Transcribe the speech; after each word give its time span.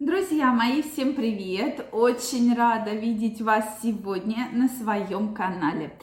Друзья 0.00 0.52
мои, 0.52 0.82
всем 0.82 1.14
привет! 1.14 1.86
Очень 1.92 2.52
рада 2.56 2.90
видеть 2.90 3.40
вас 3.40 3.78
сегодня 3.80 4.48
на 4.52 4.68
своем 4.68 5.32
канале. 5.32 5.96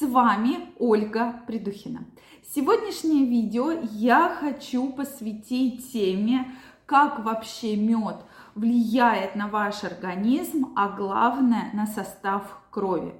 С 0.00 0.04
вами 0.04 0.70
Ольга 0.80 1.42
Придухина. 1.46 2.06
Сегодняшнее 2.52 3.24
видео 3.24 3.70
я 3.92 4.36
хочу 4.40 4.90
посвятить 4.90 5.92
теме, 5.92 6.56
как 6.86 7.24
вообще 7.24 7.76
мед 7.76 8.16
влияет 8.56 9.36
на 9.36 9.46
ваш 9.46 9.84
организм, 9.84 10.72
а 10.74 10.88
главное 10.88 11.70
на 11.72 11.86
состав 11.86 12.42
крови. 12.70 13.14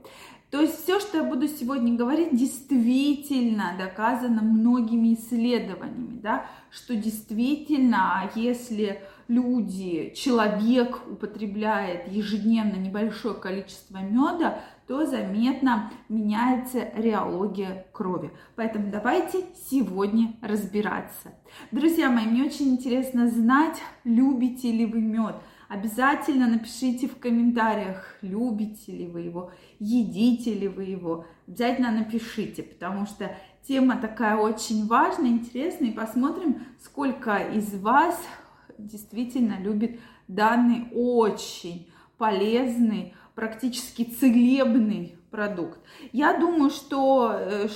То 0.51 0.61
есть 0.61 0.83
все, 0.83 0.99
что 0.99 1.19
я 1.19 1.25
буду 1.25 1.47
сегодня 1.47 1.97
говорить, 1.97 2.37
действительно 2.37 3.77
доказано 3.79 4.43
многими 4.43 5.15
исследованиями, 5.15 6.19
да, 6.21 6.47
что 6.71 6.97
действительно, 6.97 8.21
а 8.21 8.31
если 8.35 9.03
люди, 9.29 10.13
человек 10.15 11.01
употребляет 11.11 12.13
ежедневно 12.13 12.77
небольшое 12.77 13.35
количество 13.35 13.99
меда, 13.99 14.61
то 14.87 15.05
заметно 15.05 15.91
меняется 16.09 16.91
реология 16.97 17.87
крови. 17.93 18.31
Поэтому 18.55 18.91
давайте 18.91 19.45
сегодня 19.69 20.35
разбираться. 20.43 21.33
Друзья 21.73 22.09
мои, 22.09 22.27
мне 22.27 22.45
очень 22.45 22.69
интересно 22.69 23.29
знать, 23.29 23.79
любите 24.05 24.71
ли 24.71 24.87
вы 24.87 25.01
мед. 25.01 25.37
Обязательно 25.69 26.47
напишите 26.47 27.09
в 27.09 27.19
комментариях, 27.19 28.17
любите 28.23 28.93
ли 28.93 29.09
вы 29.09 29.23
его, 29.23 29.51
едите 29.81 30.55
ли 30.55 30.69
вы 30.69 30.85
его. 30.85 31.27
Обязательно 31.49 31.91
напишите, 31.91 32.63
потому 32.63 33.07
что 33.07 33.37
тема 33.67 33.97
такая 33.97 34.37
очень 34.37 34.87
важная, 34.87 35.31
интересная. 35.31 35.89
И 35.89 35.95
посмотрим, 35.95 36.65
сколько 36.81 37.37
из 37.39 37.75
вас 37.75 38.17
действительно 38.79 39.59
любит 39.61 40.01
данный 40.29 40.89
очень 40.93 41.91
полезный, 42.19 43.15
практически 43.35 44.05
целебный 44.05 45.17
продукт. 45.31 45.79
Я 46.13 46.39
думаю, 46.39 46.71
что 46.71 47.33
э, 47.35 47.69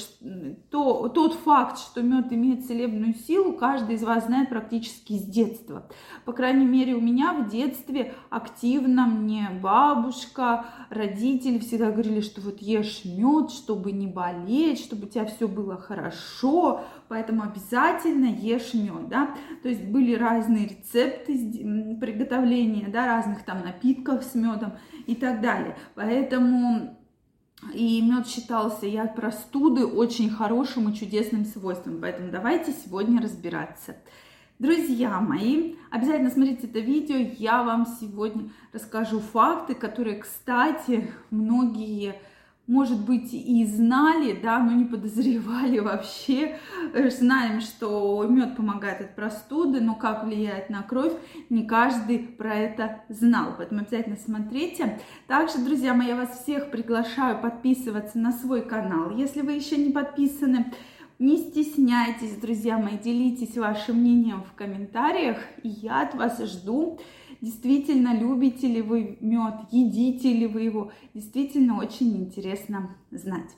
то, 0.70 1.08
тот 1.08 1.34
факт, 1.34 1.78
что 1.78 2.02
мед 2.02 2.32
имеет 2.32 2.66
целебную 2.66 3.14
силу, 3.14 3.54
каждый 3.54 3.96
из 3.96 4.02
вас 4.02 4.26
знает 4.26 4.48
практически 4.48 5.14
с 5.14 5.22
детства. 5.22 5.88
По 6.24 6.32
крайней 6.32 6.66
мере, 6.66 6.94
у 6.94 7.00
меня 7.00 7.32
в 7.32 7.48
детстве 7.48 8.14
активно 8.30 9.06
мне 9.06 9.48
бабушка, 9.62 10.66
родители 10.88 11.58
всегда 11.58 11.90
говорили, 11.90 12.20
что 12.20 12.40
вот 12.40 12.60
ешь 12.60 13.04
мед, 13.04 13.50
чтобы 13.50 13.92
не 13.92 14.06
болеть, 14.06 14.80
чтобы 14.80 15.06
у 15.06 15.08
тебя 15.08 15.26
все 15.26 15.48
было 15.48 15.76
хорошо, 15.76 16.82
поэтому 17.08 17.42
обязательно 17.42 18.26
ешь 18.26 18.74
мед, 18.74 19.08
да. 19.08 19.34
То 19.62 19.68
есть 19.68 19.84
были 19.84 20.14
разные 20.14 20.66
рецепты 20.68 21.96
приготовления, 22.00 22.88
да, 22.88 23.06
разных 23.06 23.44
там 23.44 23.62
напитков 23.64 24.24
с 24.24 24.34
медом 24.34 24.72
и 25.06 25.14
так 25.14 25.40
далее. 25.40 25.76
Поэтому 25.94 26.99
и 27.74 28.00
мед 28.00 28.26
считался 28.26 28.86
и 28.86 28.96
от 28.96 29.14
простуды 29.14 29.86
очень 29.86 30.30
хорошим 30.30 30.88
и 30.88 30.94
чудесным 30.94 31.44
свойством. 31.44 31.98
Поэтому 32.00 32.30
давайте 32.30 32.72
сегодня 32.72 33.20
разбираться. 33.20 33.96
Друзья 34.58 35.20
мои, 35.20 35.76
обязательно 35.90 36.30
смотрите 36.30 36.66
это 36.66 36.80
видео. 36.80 37.16
Я 37.38 37.62
вам 37.62 37.86
сегодня 37.86 38.50
расскажу 38.72 39.20
факты, 39.20 39.74
которые, 39.74 40.16
кстати, 40.16 41.10
многие 41.30 42.14
может 42.70 43.04
быть, 43.04 43.34
и 43.34 43.66
знали, 43.66 44.38
да, 44.40 44.60
но 44.60 44.70
не 44.70 44.84
подозревали 44.84 45.78
вообще. 45.80 46.56
Знаем, 46.94 47.60
что 47.60 48.24
мед 48.28 48.56
помогает 48.56 49.00
от 49.00 49.16
простуды, 49.16 49.80
но 49.80 49.96
как 49.96 50.24
влияет 50.24 50.70
на 50.70 50.82
кровь, 50.82 51.12
не 51.50 51.66
каждый 51.66 52.20
про 52.20 52.54
это 52.54 53.02
знал. 53.08 53.54
Поэтому 53.58 53.80
обязательно 53.80 54.16
смотрите. 54.16 55.00
Также, 55.26 55.58
друзья 55.58 55.94
мои, 55.94 56.08
я 56.08 56.16
вас 56.16 56.42
всех 56.42 56.70
приглашаю 56.70 57.40
подписываться 57.42 58.18
на 58.18 58.30
свой 58.30 58.62
канал. 58.62 59.10
Если 59.10 59.40
вы 59.40 59.52
еще 59.52 59.76
не 59.76 59.90
подписаны, 59.90 60.72
не 61.20 61.36
стесняйтесь, 61.36 62.36
друзья 62.36 62.78
мои, 62.78 62.96
делитесь 62.96 63.56
вашим 63.56 63.96
мнением 63.96 64.42
в 64.42 64.54
комментариях, 64.54 65.36
и 65.62 65.68
я 65.68 66.00
от 66.02 66.14
вас 66.14 66.42
жду 66.42 66.98
действительно 67.42 68.18
любите 68.18 68.66
ли 68.66 68.80
вы 68.80 69.18
мед, 69.20 69.54
едите 69.70 70.32
ли 70.32 70.46
вы 70.46 70.62
его. 70.62 70.92
Действительно 71.14 71.78
очень 71.78 72.16
интересно 72.16 72.96
знать. 73.10 73.50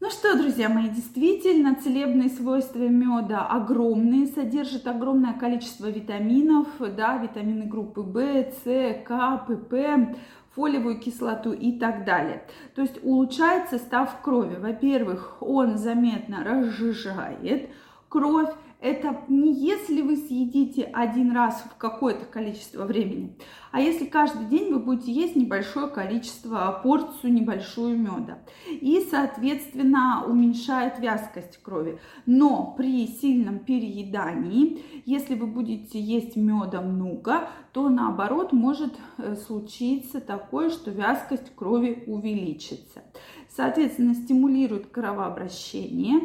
Ну 0.00 0.10
что, 0.10 0.38
друзья 0.38 0.68
мои, 0.68 0.88
действительно 0.88 1.74
целебные 1.74 2.30
свойства 2.30 2.86
меда 2.88 3.46
огромные, 3.46 4.26
содержит 4.26 4.86
огромное 4.86 5.34
количество 5.34 5.90
витаминов, 5.90 6.68
да, 6.78 7.18
витамины 7.18 7.66
группы 7.66 8.00
В, 8.00 8.16
С, 8.16 8.62
К, 9.04 9.44
ПП, 9.46 10.16
фолиевую 10.58 10.98
кислоту 10.98 11.52
и 11.52 11.78
так 11.78 12.04
далее. 12.04 12.42
То 12.74 12.82
есть 12.82 12.98
улучшает 13.04 13.70
состав 13.70 14.20
крови. 14.22 14.56
Во-первых, 14.56 15.36
он 15.40 15.78
заметно 15.78 16.42
разжижает 16.42 17.70
кровь, 18.08 18.52
это 18.80 19.24
не 19.28 19.52
если 19.52 20.02
вы 20.02 20.16
съедите 20.16 20.84
один 20.84 21.32
раз 21.32 21.64
в 21.64 21.76
какое-то 21.76 22.26
количество 22.26 22.84
времени, 22.84 23.36
а 23.72 23.80
если 23.80 24.06
каждый 24.06 24.46
день 24.46 24.72
вы 24.72 24.78
будете 24.78 25.12
есть 25.12 25.34
небольшое 25.34 25.88
количество, 25.88 26.80
порцию 26.82 27.32
небольшую 27.32 27.98
меда. 27.98 28.38
И, 28.68 29.04
соответственно, 29.10 30.24
уменьшает 30.26 31.00
вязкость 31.00 31.58
крови. 31.60 31.98
Но 32.24 32.74
при 32.76 33.06
сильном 33.08 33.58
переедании, 33.58 35.02
если 35.04 35.34
вы 35.34 35.48
будете 35.48 36.00
есть 36.00 36.36
меда 36.36 36.80
много, 36.80 37.48
то 37.72 37.88
наоборот 37.88 38.52
может 38.52 38.94
э, 39.18 39.34
случиться 39.34 40.20
такое, 40.20 40.70
что 40.70 40.90
вязкость 40.90 41.54
крови 41.54 42.04
увеличится. 42.06 43.02
Соответственно, 43.48 44.14
стимулирует 44.14 44.86
кровообращение, 44.86 46.20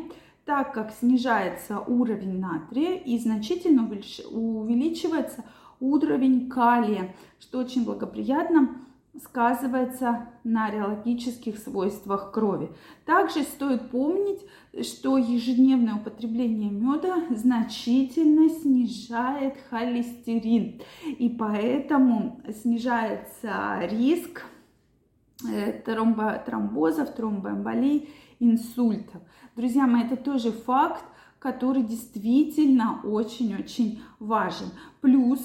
так 0.46 0.74
как 0.74 0.92
снижается 0.92 1.80
уровень 1.80 2.40
натрия 2.40 2.98
и 2.98 3.18
значительно 3.18 3.84
увеличивается 3.84 5.44
уровень 5.80 6.50
калия, 6.50 7.16
что 7.40 7.59
очень 7.59 7.86
благоприятно 7.86 8.78
сказывается 9.22 10.28
на 10.44 10.72
реологических 10.72 11.59
свойствах 11.59 12.31
крови. 12.31 12.72
Также 13.06 13.44
стоит 13.44 13.92
помнить, 13.92 14.40
что 14.81 15.18
ежедневное 15.18 15.96
употребление 15.96 16.72
меда 16.72 17.24
значительно 17.30 18.50
снижает 18.50 19.56
холестерин, 19.70 20.81
и 21.06 21.30
поэтому 21.30 22.42
снижается 22.62 23.81
риск 23.84 24.44
э, 25.46 25.81
тромбозов, 25.84 27.14
тромбоэмболий, 27.14 28.09
инсультов. 28.40 29.22
Друзья 29.56 29.88
мои, 29.88 30.04
это 30.04 30.16
тоже 30.16 30.52
факт, 30.52 31.04
который 31.40 31.84
действительно 31.84 33.02
очень-очень 33.04 34.02
важен. 34.20 34.68
Плюс 35.02 35.42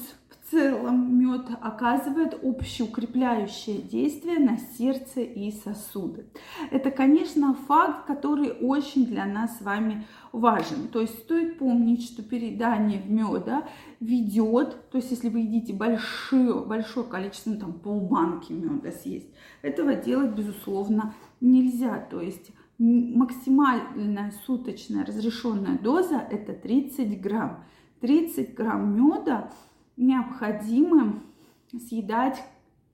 целом 0.51 1.19
мед 1.19 1.47
оказывает 1.61 2.39
общеукрепляющее 2.43 3.79
действие 3.79 4.39
на 4.39 4.59
сердце 4.59 5.21
и 5.21 5.51
сосуды. 5.53 6.27
Это, 6.71 6.91
конечно, 6.91 7.55
факт, 7.55 8.07
который 8.07 8.51
очень 8.51 9.07
для 9.07 9.27
нас 9.27 9.59
с 9.59 9.63
вами 9.63 10.07
важен. 10.33 10.89
То 10.89 11.01
есть 11.01 11.19
стоит 11.19 11.59
помнить, 11.59 12.05
что 12.05 12.23
передание 12.23 13.03
меда 13.07 13.69
ведет, 14.01 14.91
то 14.91 14.99
есть 14.99 15.11
если 15.11 15.29
вы 15.29 15.41
едите 15.41 15.73
большое, 15.73 16.65
большое 16.65 17.07
количество, 17.07 17.51
ну, 17.51 17.59
там 17.59 17.73
полбанки 17.73 18.53
меда 18.53 18.93
съесть, 18.93 19.29
этого 19.63 19.95
делать, 19.95 20.31
безусловно, 20.31 21.15
нельзя. 21.41 21.99
То 22.11 22.21
есть 22.21 22.53
максимальная 22.79 24.33
суточная 24.47 25.05
разрешенная 25.05 25.79
доза 25.79 26.17
это 26.31 26.53
30 26.53 27.21
грамм. 27.21 27.65
30 28.01 28.55
грамм 28.55 28.95
меда 28.95 29.51
необходимо 29.99 31.21
съедать 31.89 32.43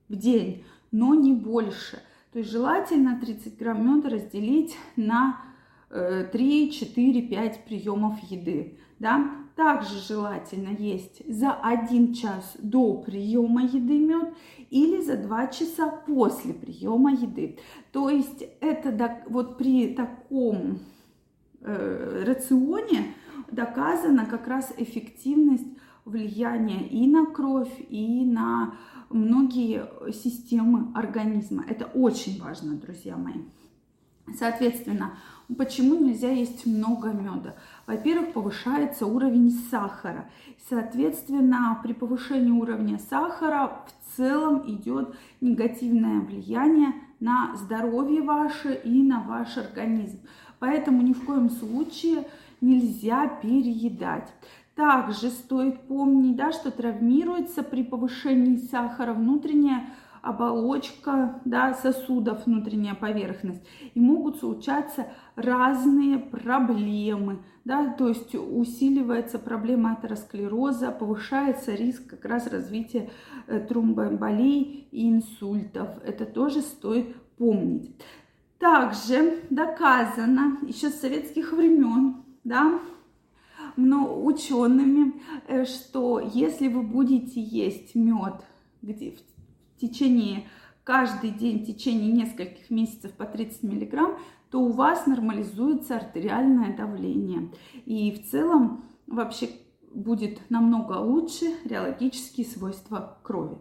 в 0.09 0.15
день, 0.15 0.65
но 0.91 1.15
не 1.15 1.33
больше. 1.33 2.01
То 2.33 2.39
есть 2.39 2.51
желательно 2.51 3.17
30 3.17 3.57
грамм 3.57 3.97
меда 3.97 4.09
разделить 4.09 4.75
на 4.97 5.41
3, 5.89 6.71
4, 6.71 7.21
5 7.21 7.65
приемов 7.65 8.19
еды. 8.29 8.77
Да? 8.99 9.31
Также 9.55 9.99
желательно 9.99 10.75
есть 10.75 11.21
за 11.31 11.53
1 11.53 12.13
час 12.13 12.57
до 12.59 12.95
приема 12.95 13.63
еды 13.63 13.99
мед 13.99 14.33
или 14.69 15.01
за 15.01 15.15
2 15.15 15.47
часа 15.47 15.87
после 15.89 16.53
приема 16.53 17.13
еды. 17.13 17.57
То 17.93 18.09
есть 18.09 18.43
это 18.59 19.23
вот 19.29 19.57
при 19.57 19.93
таком 19.93 20.79
э, 21.61 22.23
рационе 22.25 23.13
доказана 23.49 24.25
как 24.25 24.47
раз 24.47 24.73
эффективность 24.77 25.67
влияния 26.05 26.87
и 26.87 27.07
на 27.07 27.25
кровь, 27.25 27.73
и 27.89 28.23
на 28.25 28.75
многие 29.09 29.85
системы 30.13 30.91
организма. 30.93 31.65
Это 31.67 31.85
очень 31.85 32.41
важно, 32.41 32.75
друзья 32.75 33.17
мои. 33.17 33.41
Соответственно, 34.37 35.17
почему 35.55 35.95
нельзя 35.95 36.29
есть 36.29 36.65
много 36.65 37.09
меда? 37.09 37.55
Во-первых, 37.85 38.33
повышается 38.33 39.05
уровень 39.05 39.51
сахара. 39.51 40.29
Соответственно, 40.67 41.79
при 41.83 41.93
повышении 41.93 42.51
уровня 42.51 42.99
сахара 43.09 43.85
в 43.85 44.17
целом 44.17 44.63
идет 44.67 45.15
негативное 45.41 46.21
влияние 46.21 46.93
на 47.19 47.55
здоровье 47.55 48.21
ваше 48.23 48.73
и 48.83 49.03
на 49.03 49.21
ваш 49.21 49.57
организм. 49.57 50.19
Поэтому 50.59 51.01
ни 51.03 51.13
в 51.13 51.23
коем 51.23 51.49
случае 51.49 52.27
нельзя 52.61 53.27
переедать. 53.27 54.33
Также 54.75 55.29
стоит 55.29 55.87
помнить, 55.87 56.35
да, 56.35 56.51
что 56.51 56.69
травмируется 56.69 57.63
при 57.63 57.83
повышении 57.83 58.57
сахара 58.57 59.13
внутренняя 59.13 59.87
оболочка 60.21 61.39
да, 61.45 61.73
сосудов, 61.73 62.45
внутренняя 62.45 62.95
поверхность. 62.95 63.63
И 63.93 63.99
могут 63.99 64.39
случаться 64.39 65.07
разные 65.35 66.17
проблемы. 66.17 67.39
Да, 67.63 67.93
то 67.93 68.09
есть 68.09 68.35
усиливается 68.35 69.39
проблема 69.39 69.93
атеросклероза, 69.93 70.91
повышается 70.91 71.73
риск 71.73 72.07
как 72.07 72.25
раз 72.25 72.45
развития 72.47 73.09
э, 73.47 73.59
тромбоэмболий 73.59 74.87
и 74.91 75.09
инсультов. 75.09 75.89
Это 76.03 76.25
тоже 76.25 76.61
стоит 76.61 77.15
помнить. 77.37 77.95
Также 78.59 79.39
доказано 79.49 80.59
еще 80.67 80.89
с 80.89 80.99
советских 80.99 81.53
времен, 81.53 82.23
да, 82.43 82.79
но 83.77 84.23
учеными, 84.23 85.13
э, 85.47 85.65
что 85.65 86.19
если 86.19 86.67
вы 86.67 86.81
будете 86.81 87.41
есть 87.41 87.95
мед 87.95 88.43
где 88.85 89.11
в 89.11 89.81
течение 89.81 90.47
каждый 90.83 91.31
день 91.31 91.63
в 91.63 91.67
течение 91.67 92.11
нескольких 92.11 92.69
месяцев 92.69 93.11
по 93.13 93.25
30 93.25 93.63
миллиграмм, 93.63 94.17
то 94.51 94.61
у 94.61 94.71
вас 94.71 95.07
нормализуется 95.07 95.97
артериальное 95.97 96.75
давление. 96.77 97.51
И 97.85 98.11
в 98.11 98.29
целом 98.29 98.85
вообще 99.07 99.49
будет 99.93 100.39
намного 100.49 100.93
лучше 100.93 101.45
реологические 101.65 102.45
свойства 102.45 103.17
крови. 103.23 103.57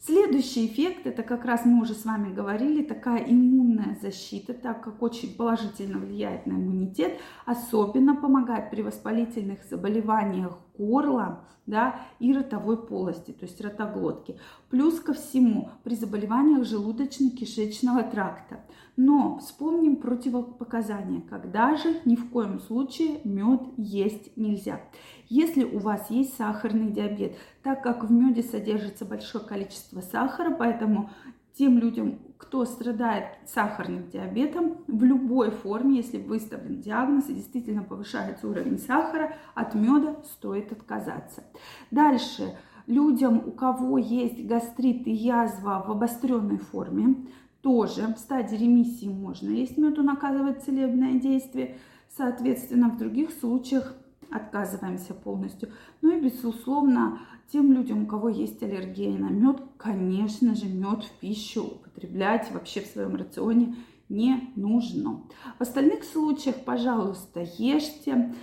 Следующий 0.00 0.66
эффект, 0.66 1.08
это 1.08 1.24
как 1.24 1.44
раз 1.44 1.64
мы 1.64 1.82
уже 1.82 1.92
с 1.92 2.04
вами 2.04 2.32
говорили, 2.32 2.84
такая 2.84 3.24
иммунная 3.24 3.98
защита, 4.00 4.54
так 4.54 4.82
как 4.82 5.02
очень 5.02 5.34
положительно 5.34 5.98
влияет 5.98 6.46
на 6.46 6.52
иммунитет, 6.52 7.18
особенно 7.46 8.14
помогает 8.14 8.70
при 8.70 8.82
воспалительных 8.82 9.64
заболеваниях 9.64 10.56
горла 10.78 11.44
да, 11.68 12.00
и 12.18 12.32
ротовой 12.32 12.78
полости, 12.86 13.32
то 13.32 13.44
есть 13.44 13.60
ротоглотки. 13.60 14.38
Плюс 14.70 15.00
ко 15.00 15.12
всему 15.12 15.68
при 15.84 15.94
заболеваниях 15.94 16.62
желудочно-кишечного 16.62 18.10
тракта. 18.10 18.64
Но 18.96 19.38
вспомним 19.38 19.96
противопоказания, 19.96 21.20
когда 21.20 21.76
же 21.76 22.00
ни 22.06 22.16
в 22.16 22.30
коем 22.30 22.58
случае 22.58 23.20
мед 23.24 23.60
есть 23.76 24.34
нельзя. 24.36 24.80
Если 25.28 25.62
у 25.62 25.78
вас 25.78 26.10
есть 26.10 26.34
сахарный 26.38 26.90
диабет, 26.90 27.36
так 27.62 27.82
как 27.82 28.02
в 28.02 28.10
меде 28.10 28.42
содержится 28.42 29.04
большое 29.04 29.44
количество 29.44 30.00
сахара, 30.00 30.54
поэтому 30.54 31.10
тем 31.58 31.78
людям, 31.78 32.20
кто 32.38 32.64
страдает 32.64 33.36
сахарным 33.44 34.08
диабетом, 34.08 34.78
в 34.86 35.02
любой 35.02 35.50
форме, 35.50 35.96
если 35.96 36.18
выставлен 36.18 36.80
диагноз 36.80 37.28
и 37.28 37.34
действительно 37.34 37.82
повышается 37.82 38.46
уровень 38.46 38.78
сахара, 38.78 39.34
от 39.54 39.74
меда 39.74 40.16
стоит 40.24 40.70
отказаться. 40.70 41.42
Дальше, 41.90 42.56
людям, 42.86 43.42
у 43.44 43.50
кого 43.50 43.98
есть 43.98 44.46
гастрит 44.46 45.08
и 45.08 45.12
язва 45.12 45.84
в 45.84 45.90
обостренной 45.90 46.58
форме, 46.58 47.26
тоже 47.60 48.14
в 48.14 48.18
стадии 48.18 48.54
ремиссии 48.54 49.08
можно 49.08 49.50
есть 49.50 49.76
мед, 49.76 49.98
он 49.98 50.10
оказывает 50.10 50.62
целебное 50.62 51.14
действие. 51.14 51.78
Соответственно, 52.16 52.88
в 52.88 52.96
других 52.96 53.32
случаях 53.32 53.94
отказываемся 54.30 55.12
полностью. 55.12 55.70
Ну 56.02 56.16
и, 56.16 56.20
безусловно, 56.20 57.18
тем 57.50 57.72
людям, 57.72 58.04
у 58.04 58.06
кого 58.06 58.28
есть 58.28 58.62
аллергия 58.62 59.16
на 59.16 59.30
мед, 59.30 59.62
конечно 59.76 60.54
же, 60.54 60.66
мед 60.66 61.04
в 61.04 61.10
пищу 61.20 61.64
употреблять 61.64 62.50
вообще 62.52 62.80
в 62.80 62.86
своем 62.86 63.16
рационе 63.16 63.76
не 64.08 64.50
нужно. 64.56 65.22
В 65.58 65.62
остальных 65.62 66.04
случаях, 66.04 66.56
пожалуйста, 66.64 67.46
ешьте. 67.58 68.34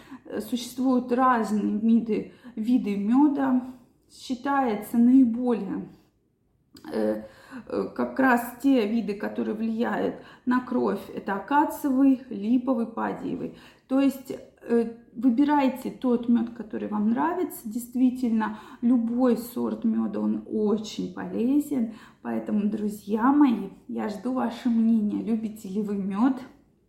Существуют 0.50 1.12
разные 1.12 1.80
виды, 1.80 2.34
виды 2.56 2.96
меда. 2.96 3.74
Считается 4.12 4.98
наиболее 4.98 5.90
э, 6.94 7.24
Э, 7.68 7.88
как 7.96 8.20
раз 8.20 8.42
те 8.62 8.88
виды, 8.88 9.14
которые 9.14 9.56
влияют 9.56 10.16
на 10.46 10.60
кровь, 10.62 11.02
это 11.14 11.36
акациевый, 11.36 12.22
липовый, 12.30 12.88
падиевый. 12.88 13.58
То 13.88 14.00
есть 14.02 14.32
э, 14.32 14.40
выбирайте 15.16 15.92
тот 15.92 16.28
мед, 16.30 16.52
который 16.52 16.88
вам 16.88 17.10
нравится. 17.10 17.68
Действительно, 17.70 18.60
любой 18.82 19.38
сорт 19.38 19.84
меда, 19.84 20.20
он 20.20 20.44
очень 20.46 21.14
полезен. 21.14 21.94
Поэтому, 22.22 22.70
друзья 22.70 23.32
мои, 23.32 23.70
я 23.88 24.10
жду 24.10 24.34
ваше 24.34 24.70
мнение. 24.70 25.24
Любите 25.24 25.70
ли 25.70 25.82
вы 25.82 25.96
мед? 25.96 26.42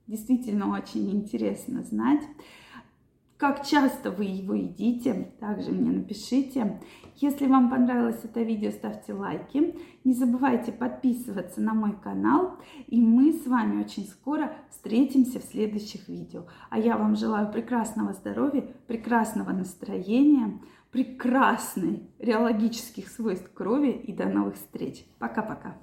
Действительно 0.07 0.73
очень 0.73 1.11
интересно 1.11 1.83
знать. 1.83 2.23
Как 3.39 3.67
часто 3.67 4.11
вы 4.11 4.25
его 4.25 4.55
едите, 4.55 5.33
также 5.41 5.71
мне 5.71 5.91
напишите. 5.91 6.81
Если 7.17 7.47
вам 7.47 7.69
понравилось 7.69 8.21
это 8.25 8.41
видео, 8.41 8.71
ставьте 8.71 9.13
лайки. 9.13 9.77
Не 10.05 10.15
забывайте 10.15 10.73
подписываться 10.73 11.61
на 11.61 11.75
мой 11.75 11.93
канал. 12.03 12.59
И 12.87 12.99
мы 12.99 13.35
с 13.35 13.47
вами 13.47 13.83
очень 13.83 14.07
скоро 14.07 14.55
встретимся 14.71 15.39
в 15.39 15.45
следующих 15.45 16.09
видео. 16.09 16.47
А 16.71 16.79
я 16.79 16.97
вам 16.97 17.15
желаю 17.15 17.53
прекрасного 17.53 18.15
здоровья, 18.15 18.63
прекрасного 18.87 19.51
настроения, 19.51 20.59
прекрасной 20.91 22.09
реологических 22.19 23.07
свойств 23.09 23.53
крови 23.53 23.91
и 23.91 24.15
до 24.15 24.27
новых 24.27 24.55
встреч. 24.55 25.07
Пока-пока. 25.19 25.77